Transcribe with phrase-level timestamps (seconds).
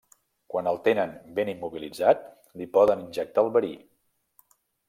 [0.53, 2.25] Quan el tenen ben immobilitzat
[2.63, 3.73] li poden injectar el verí.